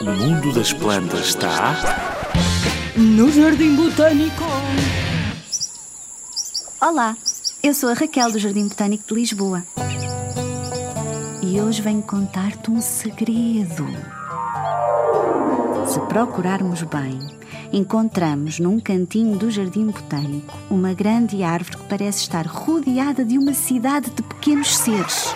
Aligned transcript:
O 0.00 0.04
mundo 0.04 0.52
das 0.52 0.72
plantas 0.72 1.30
está 1.30 1.74
No 2.96 3.28
Jardim 3.32 3.74
Botânico. 3.74 4.44
Olá, 6.80 7.16
eu 7.60 7.74
sou 7.74 7.88
a 7.88 7.94
Raquel 7.94 8.30
do 8.30 8.38
Jardim 8.38 8.68
Botânico 8.68 9.02
de 9.08 9.14
Lisboa. 9.14 9.64
E 11.42 11.60
hoje 11.60 11.82
venho 11.82 12.02
contar-te 12.02 12.70
um 12.70 12.80
segredo. 12.80 13.84
Se 15.88 15.98
procurarmos 16.02 16.84
bem, 16.84 17.18
encontramos 17.72 18.60
num 18.60 18.78
cantinho 18.78 19.36
do 19.36 19.50
Jardim 19.50 19.86
Botânico 19.86 20.56
uma 20.70 20.94
grande 20.94 21.42
árvore 21.42 21.78
que 21.78 21.84
parece 21.88 22.20
estar 22.20 22.46
rodeada 22.46 23.24
de 23.24 23.36
uma 23.36 23.54
cidade 23.54 24.08
de 24.10 24.22
pequenos 24.22 24.76
seres. 24.76 25.34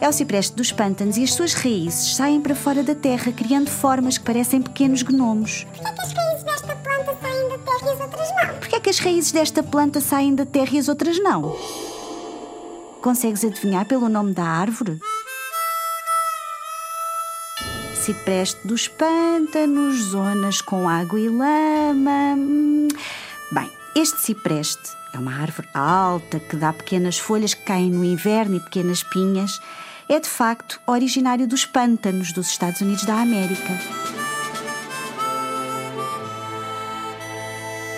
É 0.00 0.08
o 0.08 0.12
cipreste 0.12 0.54
dos 0.54 0.72
pântanos 0.72 1.16
e 1.16 1.22
as 1.22 1.32
suas 1.32 1.54
raízes 1.54 2.16
saem 2.16 2.40
para 2.40 2.54
fora 2.54 2.82
da 2.82 2.94
terra, 2.94 3.32
criando 3.32 3.70
formas 3.70 4.18
que 4.18 4.24
parecem 4.24 4.60
pequenos 4.60 5.02
gnomos. 5.02 5.64
Porquê 5.64 5.86
é 5.86 5.92
que 5.92 6.00
as 6.00 6.12
raízes 6.12 6.42
desta 6.42 6.76
planta 6.76 7.16
saem 7.22 7.48
da 7.48 7.58
terra 7.58 7.90
e 7.90 7.92
as 7.92 8.00
outras 8.00 8.28
não? 8.30 8.54
Porquê 8.58 8.76
é 8.76 8.80
que 8.80 8.90
as 8.90 8.98
raízes 8.98 9.32
desta 9.32 9.62
planta 9.62 10.00
saem 10.00 10.34
da 10.34 10.46
terra 10.46 10.70
e 10.72 10.78
as 10.78 10.88
outras 10.88 11.18
não? 11.18 11.56
Consegues 13.00 13.44
adivinhar 13.44 13.86
pelo 13.86 14.08
nome 14.08 14.32
da 14.32 14.44
árvore? 14.44 14.98
Cipreste 17.94 18.66
dos 18.66 18.86
pântanos, 18.86 19.96
zonas 20.10 20.60
com 20.60 20.86
água 20.86 21.18
e 21.18 21.28
lama. 21.28 22.36
Este 23.96 24.20
cipreste 24.20 24.90
é 25.12 25.18
uma 25.18 25.40
árvore 25.40 25.68
alta 25.72 26.40
que 26.40 26.56
dá 26.56 26.72
pequenas 26.72 27.16
folhas 27.16 27.54
que 27.54 27.62
caem 27.62 27.92
no 27.92 28.04
inverno 28.04 28.56
e 28.56 28.60
pequenas 28.60 29.04
pinhas. 29.04 29.60
É 30.08 30.18
de 30.18 30.28
facto 30.28 30.80
originário 30.84 31.46
dos 31.46 31.64
pântanos 31.64 32.32
dos 32.32 32.48
Estados 32.48 32.80
Unidos 32.80 33.04
da 33.04 33.20
América. 33.20 33.72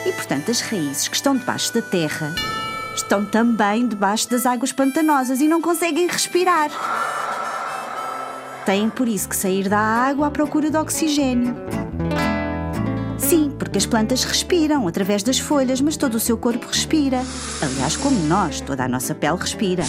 E 0.04 0.12
portanto, 0.12 0.50
as 0.50 0.60
raízes 0.60 1.08
que 1.08 1.16
estão 1.16 1.34
debaixo 1.34 1.72
da 1.72 1.80
terra 1.80 2.34
estão 2.94 3.24
também 3.24 3.88
debaixo 3.88 4.28
das 4.28 4.44
águas 4.44 4.72
pantanosas 4.72 5.40
e 5.40 5.48
não 5.48 5.62
conseguem 5.62 6.06
respirar. 6.06 6.70
Têm 8.66 8.90
por 8.90 9.08
isso 9.08 9.30
que 9.30 9.36
sair 9.36 9.66
da 9.66 9.78
água 9.78 10.26
à 10.26 10.30
procura 10.30 10.70
de 10.70 10.76
oxigênio. 10.76 11.56
Porque 13.76 13.84
as 13.84 13.90
plantas 13.90 14.24
respiram 14.24 14.88
através 14.88 15.22
das 15.22 15.38
folhas, 15.38 15.82
mas 15.82 15.98
todo 15.98 16.14
o 16.14 16.20
seu 16.20 16.38
corpo 16.38 16.66
respira. 16.66 17.22
Aliás, 17.60 17.94
como 17.94 18.18
nós, 18.20 18.58
toda 18.58 18.82
a 18.84 18.88
nossa 18.88 19.14
pele 19.14 19.36
respira. 19.36 19.84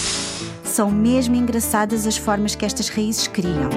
São 0.65 0.91
mesmo 0.91 1.37
engraçadas 1.37 2.05
as 2.05 2.17
formas 2.17 2.53
que 2.53 2.65
estas 2.65 2.89
raízes 2.89 3.29
criam. 3.29 3.69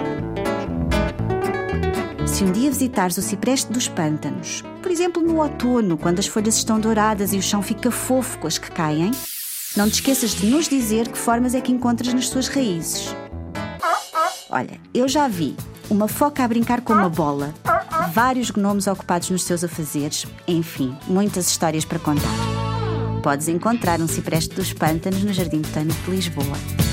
Se 2.27 2.43
um 2.43 2.51
dia 2.51 2.69
visitares 2.69 3.19
o 3.19 3.23
cipreste 3.23 3.73
dos 3.73 3.87
pântanos, 3.87 4.65
por 4.83 4.91
exemplo 4.91 5.23
no 5.23 5.41
outono, 5.41 5.97
quando 5.97 6.19
as 6.19 6.27
folhas 6.27 6.57
estão 6.57 6.81
douradas 6.81 7.33
e 7.33 7.37
o 7.37 7.43
chão 7.43 7.63
fica 7.63 7.93
fofo 7.93 8.37
com 8.41 8.49
as 8.49 8.59
que 8.59 8.73
caem, 8.73 9.13
não 9.77 9.89
te 9.89 9.95
esqueças 9.95 10.33
de 10.33 10.47
nos 10.47 10.69
dizer 10.69 11.07
que 11.07 11.19
formas 11.19 11.55
é 11.55 11.61
que 11.61 11.71
encontras 11.71 12.13
nas 12.13 12.29
suas 12.29 12.49
raízes. 12.49 13.15
Olha, 14.53 14.81
eu 14.93 15.07
já 15.07 15.29
vi 15.29 15.57
uma 15.89 16.09
foca 16.09 16.43
a 16.43 16.49
brincar 16.49 16.81
com 16.81 16.93
uma 16.93 17.09
bola, 17.09 17.55
vários 18.13 18.51
gnomos 18.51 18.89
ocupados 18.89 19.31
nos 19.31 19.45
seus 19.45 19.63
afazeres, 19.63 20.27
enfim, 20.47 20.97
muitas 21.07 21.49
histórias 21.49 21.85
para 21.85 22.01
contar. 22.01 22.29
Podes 23.23 23.47
encontrar 23.47 24.01
um 24.01 24.09
cipreste 24.09 24.55
dos 24.57 24.73
pântanos 24.73 25.23
no 25.23 25.33
Jardim 25.33 25.61
Botânico 25.61 26.03
de 26.05 26.11
Lisboa. 26.11 26.90